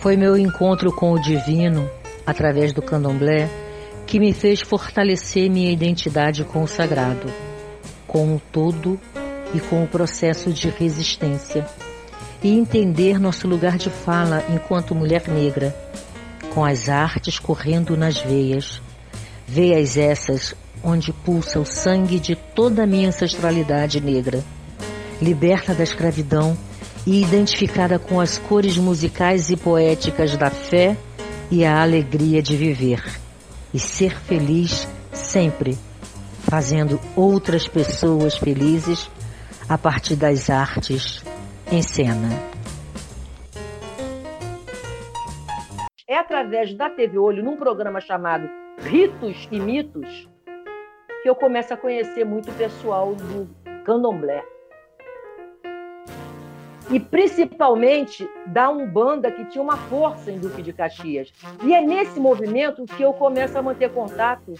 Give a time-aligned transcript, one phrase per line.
[0.00, 1.88] Foi meu encontro com o divino,
[2.26, 3.50] através do candomblé,
[4.06, 7.30] que me fez fortalecer minha identidade com o sagrado,
[8.06, 8.98] com o todo
[9.52, 11.66] e com o processo de resistência,
[12.42, 15.76] e entender nosso lugar de fala enquanto mulher negra,
[16.54, 18.80] com as artes correndo nas veias,
[19.46, 24.42] veias essas onde pulsa o sangue de toda a minha ancestralidade negra,
[25.20, 26.56] liberta da escravidão
[27.10, 30.96] e identificada com as cores musicais e poéticas da fé
[31.50, 33.02] e a alegria de viver
[33.74, 35.76] e ser feliz sempre,
[36.48, 39.10] fazendo outras pessoas felizes
[39.68, 41.24] a partir das artes
[41.72, 42.28] em cena.
[46.08, 48.48] É através da TV Olho, num programa chamado
[48.78, 50.28] Ritos e Mitos,
[51.24, 53.50] que eu começo a conhecer muito o pessoal do
[53.84, 54.44] candomblé.
[56.90, 61.32] E principalmente da Umbanda, que tinha uma força em Duque de Caxias.
[61.62, 64.54] E é nesse movimento que eu começo a manter contato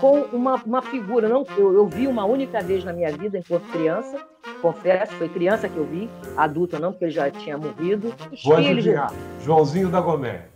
[0.00, 1.28] com uma, uma figura.
[1.28, 4.18] Não, eu, eu vi uma única vez na minha vida, enquanto criança,
[4.60, 8.14] confesso, foi criança que eu vi, adulta não, porque ele já tinha morrido.
[8.42, 10.48] Vou adivinhar, Joãozinho da Goméia.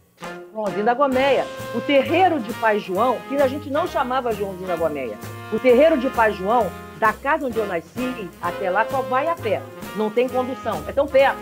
[0.53, 1.45] Joãozinho da Gomeia.
[1.75, 5.17] O terreiro de Pai João, que a gente não chamava Joãozinho da Gomeia.
[5.53, 6.67] O terreiro de Pai João,
[6.99, 9.63] da casa onde eu nasci até lá, só vai a pé.
[9.97, 10.83] Não tem condução.
[10.89, 11.39] É tão perto.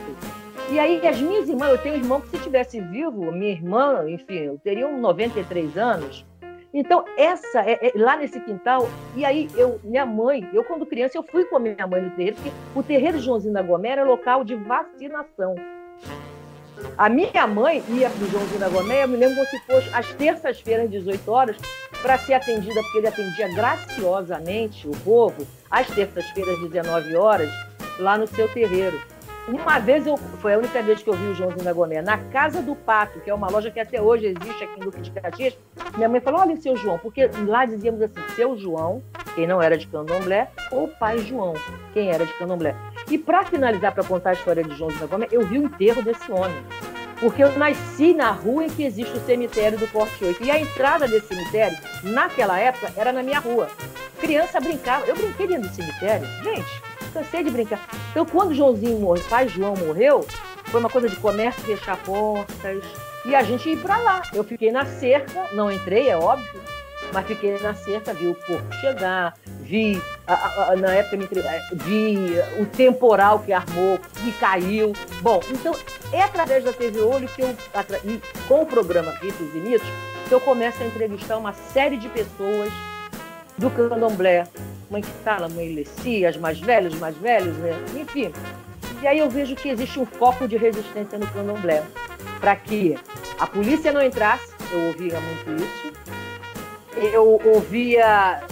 [0.71, 4.05] E aí, as minhas irmãs, eu tenho um irmão que se tivesse vivo, minha irmã,
[4.09, 6.27] enfim, eu teria 93 anos.
[6.75, 11.17] Então, essa, é, é, lá nesse quintal, e aí, eu, minha mãe, eu quando criança,
[11.17, 14.05] eu fui com a minha mãe no terreiro, porque o terreiro Joãozinho da Gomeia era
[14.05, 15.55] local de vacinação.
[16.97, 19.89] A minha mãe ia para o Joãozinho da Gomeia, eu me lembro como se fosse
[19.93, 21.57] às terças-feiras, 18 horas,
[22.03, 27.51] para ser atendida, porque ele atendia graciosamente o povo, às terças-feiras, 19 horas,
[27.99, 29.01] lá no seu terreiro.
[29.49, 32.19] Uma vez, eu, foi a única vez que eu vi o Joãozinho da Gomeia, na
[32.19, 35.11] Casa do Pato, que é uma loja que até hoje existe aqui em Duque de
[35.13, 35.57] Caxias.
[35.97, 39.03] Minha mãe falou: olha, seu João, porque lá dizíamos assim, seu João,
[39.37, 41.55] quem não era de candomblé, ou pai João,
[41.95, 42.75] quem era de candomblé.
[43.11, 46.03] E para finalizar, para contar a história de João da Gomes, eu vi o enterro
[46.03, 46.57] desse homem.
[47.21, 50.43] Porque eu nasci na rua em que existe o cemitério do Porte 8.
[50.43, 53.69] E a entrada desse cemitério, naquela época, era na minha rua.
[54.21, 55.07] Criança brincava.
[55.07, 56.27] Eu brinquei dentro do cemitério.
[56.43, 57.81] Gente, cansei de brincar.
[58.11, 60.27] Então, quando Joãozinho morreu, pai João morreu,
[60.67, 62.85] foi uma coisa de comércio, fechar portas.
[63.25, 64.23] E a gente ir para lá.
[64.35, 66.61] Eu fiquei na cerca, não entrei, é óbvio,
[67.13, 69.35] mas fiquei na cerca, vi o corpo chegar,
[70.27, 71.29] a, na época, me,
[71.75, 72.17] vi
[72.59, 74.93] o temporal que armou, que caiu.
[75.21, 75.75] Bom, então
[76.13, 77.57] é através da TV Olho que eu,
[78.49, 79.89] com o programa Ritos e Mitos,
[80.29, 82.73] que eu começo a entrevistar uma série de pessoas
[83.59, 84.47] do candomblé.
[84.91, 87.73] Mãe que fala, mãe Leci, as mais velhas, os mais velhos, né?
[87.97, 88.33] enfim.
[89.03, 91.83] E aí eu vejo que existe um foco de resistência no candomblé.
[92.41, 92.97] Para que
[93.39, 95.93] a polícia não entrasse, eu ouvia muito isso,
[97.13, 98.43] eu ouvia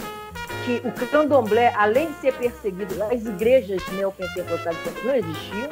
[0.65, 5.69] que o candomblé, além de ser perseguido, as igrejas neopentecostais não existiam.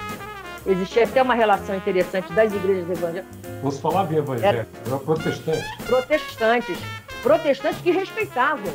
[0.65, 3.35] Existia até uma relação interessante das igrejas evangélicas.
[3.63, 5.75] Você falava em evangélico, era protestantes.
[5.85, 6.77] Protestantes.
[7.21, 8.71] Protestantes que respeitavam.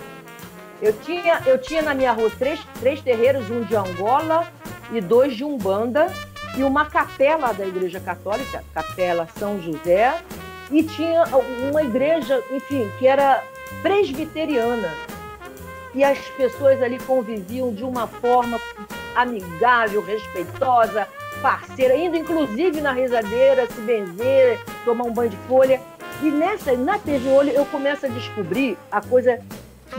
[0.83, 4.47] Eu tinha, eu tinha na minha rua três, três terreiros, um de Angola
[4.93, 6.09] e dois de Umbanda,
[6.57, 10.19] e uma capela da Igreja Católica, Capela São José,
[10.71, 11.25] e tinha
[11.71, 13.43] uma igreja, enfim, que era
[13.83, 14.89] presbiteriana.
[15.95, 18.61] E as pessoas ali conviviam de uma forma
[19.15, 21.09] amigável, respeitosa,
[21.41, 25.81] parceira, indo inclusive na rezadeira, se benzer, tomar um banho de folha.
[26.23, 26.99] E nessa, na
[27.35, 29.41] Olho, eu começo a descobrir a coisa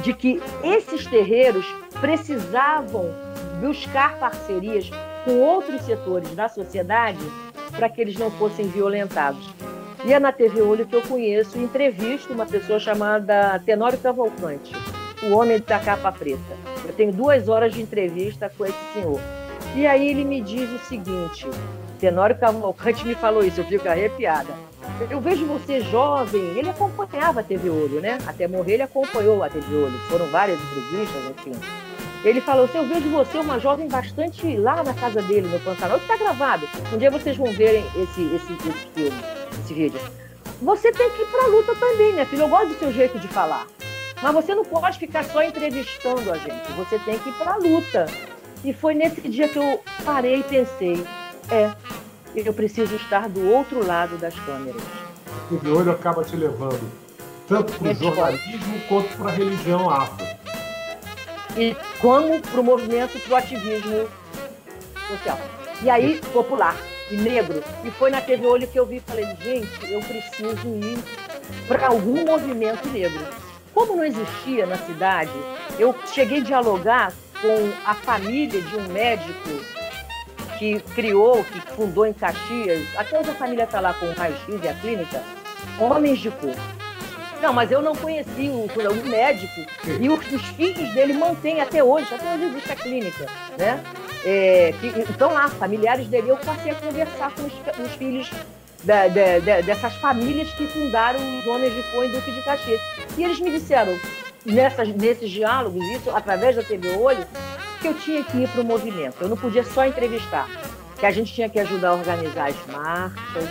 [0.02, 1.66] de que esses terreiros
[2.00, 3.06] precisavam
[3.62, 4.90] buscar parcerias
[5.26, 7.20] com outros setores da sociedade
[7.72, 9.50] para que eles não fossem violentados.
[10.06, 14.72] E é na TV Olho que eu conheço e entrevisto uma pessoa chamada Tenório Cavalcante,
[15.24, 16.57] o homem da capa preta.
[16.85, 19.19] Eu tenho duas horas de entrevista com esse senhor.
[19.75, 21.47] E aí ele me diz o seguinte:
[22.00, 24.53] Tenório Cavalcante me falou isso, eu fico arrepiada.
[25.09, 28.18] Eu vejo você jovem, ele acompanhava a TV Olho, né?
[28.25, 29.98] Até morrer ele acompanhou a TV Olho.
[30.10, 31.51] Foram várias entrevistas, enfim.
[32.24, 35.98] Ele falou assim: Eu vejo você, uma jovem bastante lá na casa dele, no Pantanal,
[35.98, 36.68] que está gravado.
[36.94, 39.13] Um dia vocês vão verem esse, esse, esse
[39.69, 40.00] esse vídeo.
[40.62, 42.44] Você tem que ir para a luta também, né, filho?
[42.44, 43.65] Eu gosto do seu jeito de falar.
[44.21, 46.71] Mas você não pode ficar só entrevistando a gente.
[46.74, 48.06] Você tem que ir para a luta.
[48.63, 51.06] E foi nesse dia que eu parei e pensei:
[51.50, 51.71] é,
[52.36, 54.81] eu preciso estar do outro lado das câmeras.
[55.51, 56.92] O olho acaba te levando
[57.48, 60.25] tanto para o jornalismo quanto para a religião afro
[61.57, 64.07] e como para o movimento, para o ativismo
[65.07, 65.39] social.
[65.81, 66.75] E aí, popular.
[67.12, 67.63] e negro.
[67.83, 71.00] E foi na TV Olho que eu vi e falei, gente, eu preciso ir
[71.68, 73.25] para algum movimento negro.
[73.74, 75.31] Como não existia na cidade,
[75.77, 79.50] eu cheguei a dialogar com a família de um médico
[80.57, 84.62] que criou, que fundou em Caxias, até hoje a família está lá com o raio-x
[84.62, 85.24] e a clínica,
[85.80, 86.56] Homens de Cor.
[87.42, 89.62] Não, mas eu não conheci o, o médico
[90.01, 93.25] e os, os, filhos dele mantêm até hoje, até hoje existe a clínica,
[93.57, 93.81] né?
[94.25, 97.54] É, que, então lá, familiares dele, eu passei a conversar com os,
[97.86, 98.30] os filhos
[98.84, 102.81] da, da, da, dessas famílias que fundaram os Homens de Cor em Duque de Caxias.
[103.18, 103.98] E eles me disseram,
[104.46, 107.26] nessas, nesses diálogos, isso através da TV Olho,
[107.81, 109.16] que eu tinha que ir para o movimento.
[109.22, 110.48] Eu não podia só entrevistar,
[111.00, 113.50] que a gente tinha que ajudar a organizar as marchas,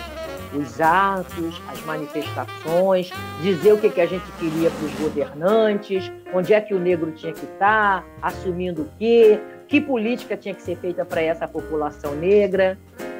[0.53, 3.11] os atos, as manifestações,
[3.41, 7.11] dizer o que, que a gente queria para os governantes, onde é que o negro
[7.11, 12.15] tinha que estar, assumindo o quê, que política tinha que ser feita para essa população
[12.15, 12.77] negra.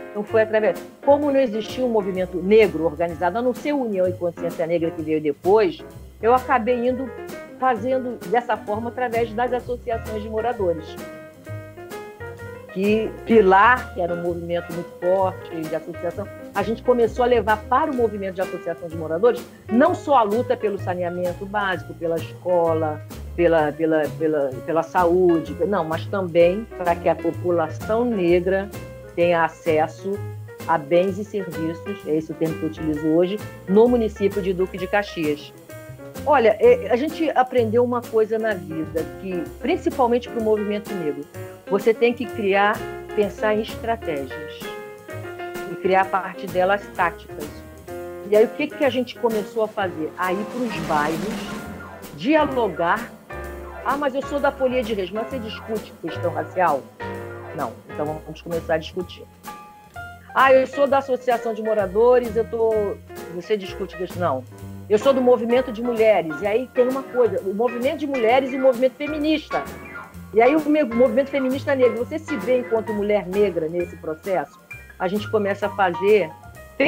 [0.09, 0.81] Então foi através.
[1.05, 5.01] Como não existia um movimento negro organizado, a não ser União e Consciência Negra que
[5.01, 5.83] veio depois,
[6.21, 7.09] eu acabei indo
[7.59, 10.85] fazendo dessa forma através das associações de moradores.
[12.73, 17.57] Que Pilar, que era um movimento muito forte de associação, a gente começou a levar
[17.63, 22.15] para o movimento de associação de moradores não só a luta pelo saneamento básico, pela
[22.15, 23.01] escola,
[23.35, 28.69] pela, pela, pela, pela saúde, não, mas também para que a população negra
[29.19, 30.17] tenha acesso
[30.65, 33.37] a bens e serviços, é esse o termo que eu utilizo hoje,
[33.67, 35.53] no município de Duque de Caxias.
[36.25, 41.25] Olha, é, a gente aprendeu uma coisa na vida, que principalmente para o movimento negro,
[41.69, 42.77] você tem que criar,
[43.13, 44.61] pensar em estratégias
[45.69, 47.45] e criar parte delas táticas.
[48.29, 50.13] E aí o que, que a gente começou a fazer?
[50.17, 53.11] A ir para os bairros, dialogar.
[53.83, 56.81] Ah, mas eu sou da Folia de Reis, mas você discute questão racial?
[57.59, 59.25] Não, então vamos começar a discutir.
[60.33, 62.95] Ah, eu sou da Associação de Moradores, eu tô.
[63.35, 64.17] Você discute isso?
[64.17, 64.45] Não.
[64.89, 66.41] Eu sou do movimento de mulheres.
[66.41, 69.61] E aí tem uma coisa: o movimento de mulheres e o movimento feminista.
[70.33, 70.61] E aí o
[70.95, 74.57] movimento feminista negro, você se vê enquanto mulher negra nesse processo?
[74.97, 76.29] A gente começa a fazer,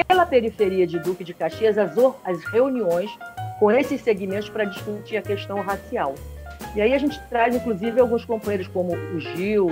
[0.07, 1.91] pela periferia de Duque de Caxias, as,
[2.23, 3.11] as reuniões
[3.59, 6.15] com esses segmentos para discutir a questão racial.
[6.75, 9.69] E aí a gente traz, inclusive, alguns companheiros como o Gil,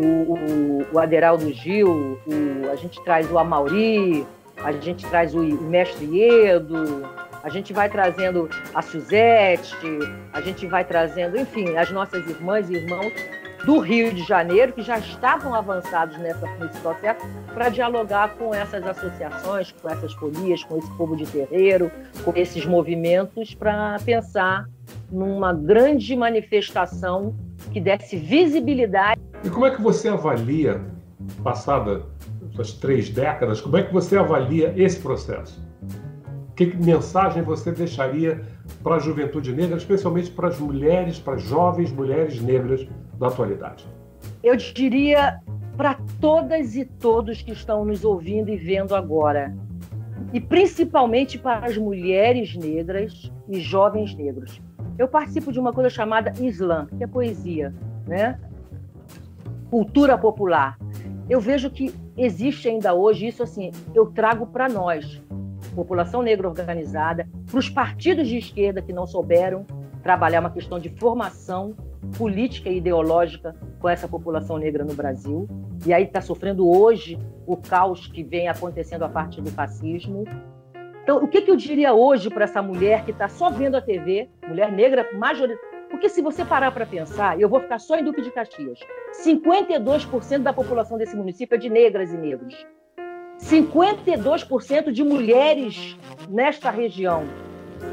[0.00, 4.26] o, o, o Aderaldo Gil, o, a gente traz o Amauri,
[4.56, 7.08] a gente traz o, o Mestre Iedo,
[7.42, 9.74] a gente vai trazendo a Suzete,
[10.32, 13.12] a gente vai trazendo, enfim, as nossas irmãs e irmãos
[13.64, 17.20] do Rio de Janeiro, que já estavam avançados nessa, nesse processo,
[17.52, 21.90] para dialogar com essas associações, com essas folias, com esse povo de terreiro,
[22.24, 24.66] com esses movimentos, para pensar
[25.10, 27.34] numa grande manifestação
[27.72, 29.19] que desse visibilidade.
[29.42, 30.82] E como é que você avalia,
[31.42, 32.02] passada
[32.52, 35.64] essas três décadas, como é que você avalia esse processo?
[36.54, 38.42] Que mensagem você deixaria
[38.82, 42.86] para a juventude negra, especialmente para as mulheres, para as jovens mulheres negras
[43.18, 43.86] da atualidade?
[44.42, 45.40] Eu diria
[45.74, 49.56] para todas e todos que estão nos ouvindo e vendo agora,
[50.34, 54.60] e principalmente para as mulheres negras e jovens negros.
[54.98, 57.74] Eu participo de uma coisa chamada Islã, que é poesia,
[58.06, 58.38] né?
[59.70, 60.76] Cultura popular.
[61.28, 65.22] Eu vejo que existe ainda hoje isso assim, eu trago para nós,
[65.76, 69.64] população negra organizada, para os partidos de esquerda que não souberam
[70.02, 71.76] trabalhar uma questão de formação
[72.18, 75.46] política e ideológica com essa população negra no Brasil.
[75.86, 80.24] E aí está sofrendo hoje o caos que vem acontecendo a partir do fascismo.
[81.04, 83.80] Então, o que, que eu diria hoje para essa mulher que está só vendo a
[83.80, 85.69] TV, mulher negra majoritária?
[86.00, 88.78] Porque se você parar para pensar, eu vou ficar só em Duque de Caxias.
[89.22, 92.66] 52% da população desse município é de negras e negros.
[93.38, 97.24] 52% de mulheres nesta região,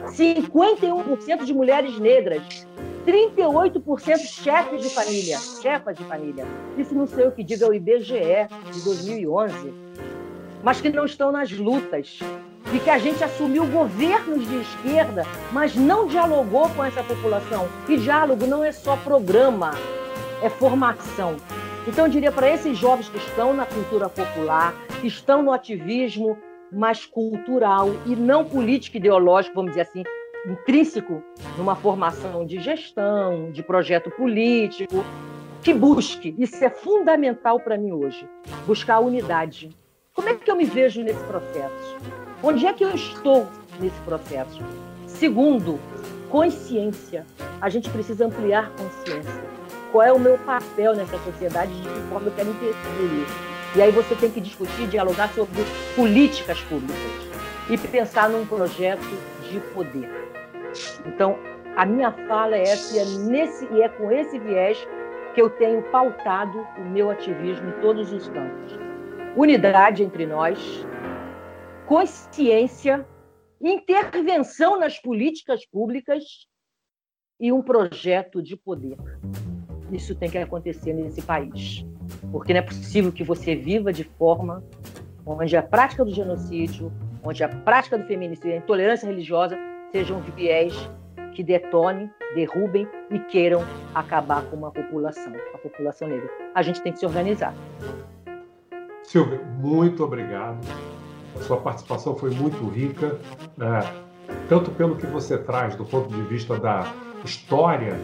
[0.05, 2.65] 51% de mulheres negras,
[3.05, 6.45] 38% chefes de família, chefas de família.
[6.77, 9.73] Isso não sei o que diga o IBGE de 2011,
[10.63, 12.19] mas que não estão nas lutas.
[12.73, 17.67] E que a gente assumiu governos de esquerda, mas não dialogou com essa população.
[17.87, 19.71] E diálogo não é só programa,
[20.41, 21.37] é formação.
[21.87, 26.37] Então, eu diria para esses jovens que estão na cultura popular, que estão no ativismo
[26.71, 30.03] mais cultural e não político ideológico, vamos dizer assim,
[30.45, 31.23] intrínseco
[31.57, 35.03] numa formação de gestão, de projeto político,
[35.63, 38.27] que busque, isso é fundamental para mim hoje,
[38.65, 39.69] buscar a unidade.
[40.13, 42.26] Como é que eu me vejo nesse processo?
[42.43, 43.47] Onde é que eu estou
[43.79, 44.61] nesse processo?
[45.07, 45.79] Segundo,
[46.29, 47.25] consciência.
[47.59, 49.43] A gente precisa ampliar consciência.
[49.91, 53.25] Qual é o meu papel nessa sociedade, de que forma eu quero interferir?
[53.75, 55.63] E aí você tem que discutir, dialogar sobre
[55.95, 57.27] políticas públicas
[57.69, 59.01] e pensar num projeto
[59.49, 60.09] de poder.
[61.07, 61.37] Então,
[61.75, 64.77] a minha fala é essa e é, nesse, e é com esse viés
[65.33, 68.77] que eu tenho pautado o meu ativismo em todos os campos.
[69.35, 70.85] Unidade entre nós,
[71.87, 73.07] consciência,
[73.61, 76.23] intervenção nas políticas públicas
[77.39, 78.97] e um projeto de poder.
[79.91, 81.85] Isso tem que acontecer nesse país.
[82.31, 84.63] Porque não é possível que você viva de forma
[85.25, 86.91] onde a prática do genocídio,
[87.23, 89.57] onde a prática do feminicídio, a intolerância religiosa
[89.91, 90.73] sejam viés
[91.33, 93.61] que detonem, derrubem e queiram
[93.93, 96.29] acabar com uma população, a população negra.
[96.53, 97.53] A gente tem que se organizar.
[99.03, 100.57] Silvia, muito obrigado.
[101.43, 103.17] Sua participação foi muito rica,
[103.57, 103.79] né?
[104.49, 106.91] tanto pelo que você traz do ponto de vista da
[107.23, 107.97] história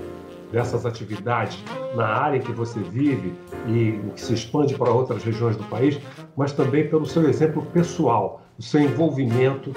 [0.52, 1.63] dessas atividades
[1.96, 3.34] na área que você vive
[3.68, 6.00] e que se expande para outras regiões do país,
[6.38, 9.74] mas também pelo seu exemplo pessoal, o seu envolvimento,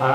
[0.00, 0.06] a,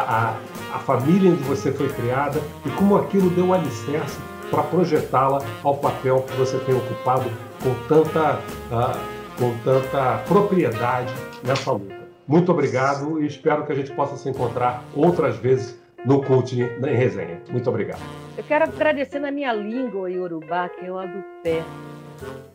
[0.72, 4.18] a, a família onde você foi criada e como aquilo deu alicerce
[4.50, 7.30] para projetá-la ao papel que você tem ocupado
[7.62, 8.40] com tanta,
[8.72, 11.99] uh, com tanta propriedade nessa luta.
[12.30, 16.96] Muito obrigado e espero que a gente possa se encontrar outras vezes no Cult em
[16.96, 17.42] resenha.
[17.50, 18.00] Muito obrigado.
[18.38, 21.64] Eu quero agradecer na minha língua iorubá, que é o adupé.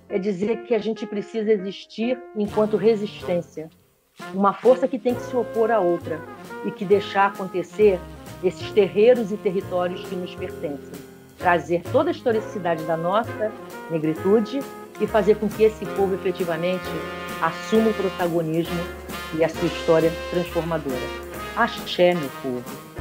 [0.09, 3.69] É dizer que a gente precisa existir enquanto resistência.
[4.33, 6.21] Uma força que tem que se opor à outra
[6.65, 7.99] e que deixar acontecer
[8.45, 11.03] esses terreiros e territórios que nos pertencem.
[11.37, 13.51] Trazer toda a historicidade da nossa
[13.91, 14.61] negritude
[15.01, 16.85] e fazer com que esse povo efetivamente
[17.43, 19.04] assuma o protagonismo
[19.39, 20.97] e a sua história transformadora.
[21.57, 22.94] Axé, meu povo.